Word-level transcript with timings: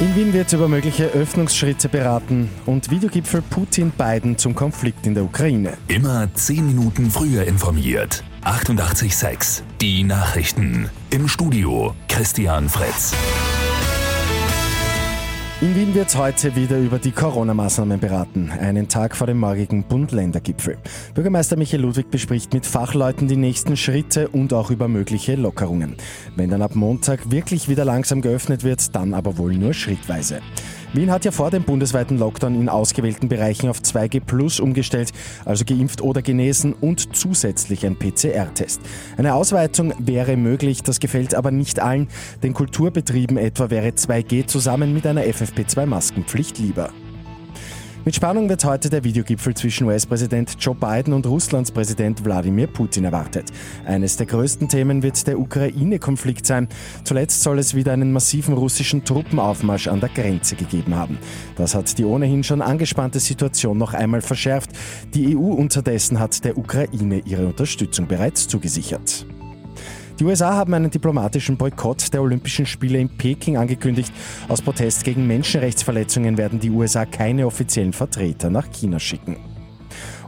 In 0.00 0.16
Wien 0.16 0.32
wird 0.32 0.50
über 0.54 0.66
mögliche 0.66 1.08
Öffnungsschritte 1.08 1.90
beraten 1.90 2.48
und 2.64 2.90
Videogipfel 2.90 3.42
Putin 3.42 3.90
Biden 3.90 4.38
zum 4.38 4.54
Konflikt 4.54 5.06
in 5.06 5.12
der 5.12 5.24
Ukraine. 5.24 5.76
Immer 5.88 6.32
10 6.32 6.68
Minuten 6.68 7.10
früher 7.10 7.44
informiert. 7.44 8.24
88.6 8.42 9.60
Die 9.82 10.02
Nachrichten. 10.02 10.88
Im 11.10 11.28
Studio 11.28 11.94
Christian 12.08 12.70
Fritz. 12.70 13.12
In 15.62 15.74
Wien 15.74 15.94
wird 15.94 16.16
heute 16.16 16.56
wieder 16.56 16.78
über 16.78 16.98
die 16.98 17.12
Corona-Maßnahmen 17.12 18.00
beraten, 18.00 18.50
einen 18.50 18.88
Tag 18.88 19.14
vor 19.14 19.26
dem 19.26 19.38
morgigen 19.40 19.82
Bund-Länder-Gipfel. 19.84 20.78
Bürgermeister 21.12 21.56
Michael 21.56 21.82
Ludwig 21.82 22.10
bespricht 22.10 22.54
mit 22.54 22.64
Fachleuten 22.64 23.28
die 23.28 23.36
nächsten 23.36 23.76
Schritte 23.76 24.30
und 24.30 24.54
auch 24.54 24.70
über 24.70 24.88
mögliche 24.88 25.34
Lockerungen. 25.34 25.96
Wenn 26.34 26.48
dann 26.48 26.62
ab 26.62 26.76
Montag 26.76 27.30
wirklich 27.30 27.68
wieder 27.68 27.84
langsam 27.84 28.22
geöffnet 28.22 28.64
wird, 28.64 28.96
dann 28.96 29.12
aber 29.12 29.36
wohl 29.36 29.54
nur 29.54 29.74
schrittweise. 29.74 30.40
Wien 30.92 31.12
hat 31.12 31.24
ja 31.24 31.30
vor 31.30 31.52
dem 31.52 31.62
bundesweiten 31.62 32.18
Lockdown 32.18 32.56
in 32.56 32.68
ausgewählten 32.68 33.28
Bereichen 33.28 33.68
auf 33.68 33.78
2G 33.78 34.20
Plus 34.20 34.58
umgestellt, 34.58 35.12
also 35.44 35.64
geimpft 35.64 36.00
oder 36.00 36.20
genesen 36.20 36.72
und 36.72 37.14
zusätzlich 37.14 37.86
ein 37.86 37.96
PCR-Test. 37.96 38.80
Eine 39.16 39.34
Ausweitung 39.34 39.94
wäre 40.00 40.36
möglich, 40.36 40.82
das 40.82 40.98
gefällt 40.98 41.36
aber 41.36 41.52
nicht 41.52 41.78
allen. 41.78 42.08
Den 42.42 42.54
Kulturbetrieben 42.54 43.36
etwa 43.36 43.70
wäre 43.70 43.90
2G 43.90 44.48
zusammen 44.48 44.92
mit 44.92 45.06
einer 45.06 45.24
FFP2-Maskenpflicht 45.50 46.58
lieber. 46.58 46.90
Mit 48.02 48.14
Spannung 48.14 48.48
wird 48.48 48.64
heute 48.64 48.88
der 48.88 49.04
Videogipfel 49.04 49.52
zwischen 49.52 49.86
US-Präsident 49.86 50.56
Joe 50.58 50.74
Biden 50.74 51.12
und 51.12 51.26
Russlands 51.26 51.70
Präsident 51.70 52.24
Wladimir 52.24 52.66
Putin 52.66 53.04
erwartet. 53.04 53.52
Eines 53.84 54.16
der 54.16 54.24
größten 54.24 54.68
Themen 54.68 55.02
wird 55.02 55.26
der 55.26 55.38
Ukraine-Konflikt 55.38 56.46
sein. 56.46 56.68
Zuletzt 57.04 57.42
soll 57.42 57.58
es 57.58 57.74
wieder 57.74 57.92
einen 57.92 58.10
massiven 58.10 58.54
russischen 58.54 59.04
Truppenaufmarsch 59.04 59.88
an 59.88 60.00
der 60.00 60.08
Grenze 60.08 60.56
gegeben 60.56 60.94
haben. 60.94 61.18
Das 61.56 61.74
hat 61.74 61.98
die 61.98 62.06
ohnehin 62.06 62.42
schon 62.42 62.62
angespannte 62.62 63.20
Situation 63.20 63.76
noch 63.76 63.92
einmal 63.92 64.22
verschärft. 64.22 64.70
Die 65.12 65.36
EU 65.36 65.52
unterdessen 65.52 66.18
hat 66.18 66.42
der 66.42 66.56
Ukraine 66.56 67.20
ihre 67.26 67.46
Unterstützung 67.46 68.06
bereits 68.06 68.48
zugesichert. 68.48 69.26
Die 70.20 70.26
USA 70.26 70.54
haben 70.54 70.74
einen 70.74 70.90
diplomatischen 70.90 71.56
Boykott 71.56 72.12
der 72.12 72.20
Olympischen 72.20 72.66
Spiele 72.66 72.98
in 72.98 73.08
Peking 73.08 73.56
angekündigt. 73.56 74.12
Aus 74.48 74.60
Protest 74.60 75.02
gegen 75.02 75.26
Menschenrechtsverletzungen 75.26 76.36
werden 76.36 76.60
die 76.60 76.68
USA 76.68 77.06
keine 77.06 77.46
offiziellen 77.46 77.94
Vertreter 77.94 78.50
nach 78.50 78.70
China 78.70 78.98
schicken. 78.98 79.49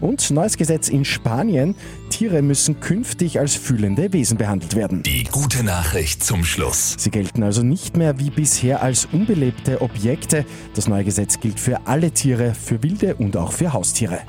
Und 0.00 0.30
neues 0.30 0.56
Gesetz 0.56 0.88
in 0.88 1.04
Spanien. 1.04 1.74
Tiere 2.10 2.42
müssen 2.42 2.80
künftig 2.80 3.38
als 3.38 3.54
fühlende 3.54 4.12
Wesen 4.12 4.36
behandelt 4.36 4.76
werden. 4.76 5.02
Die 5.02 5.24
gute 5.24 5.64
Nachricht 5.64 6.22
zum 6.22 6.44
Schluss. 6.44 6.96
Sie 6.98 7.10
gelten 7.10 7.42
also 7.42 7.62
nicht 7.62 7.96
mehr 7.96 8.18
wie 8.18 8.30
bisher 8.30 8.82
als 8.82 9.06
unbelebte 9.06 9.80
Objekte. 9.80 10.44
Das 10.74 10.88
neue 10.88 11.04
Gesetz 11.04 11.40
gilt 11.40 11.58
für 11.58 11.86
alle 11.86 12.10
Tiere, 12.10 12.54
für 12.54 12.82
wilde 12.82 13.14
und 13.14 13.36
auch 13.36 13.52
für 13.52 13.72
Haustiere. 13.72 14.20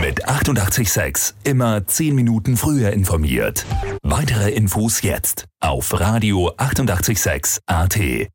Mit 0.00 0.28
886 0.28 1.34
immer 1.44 1.86
10 1.86 2.14
Minuten 2.14 2.56
früher 2.56 2.92
informiert. 2.92 3.64
Weitere 4.02 4.50
Infos 4.50 5.02
jetzt 5.02 5.46
auf 5.60 5.98
Radio 5.98 6.52
886 6.56 7.60
AT. 7.66 8.33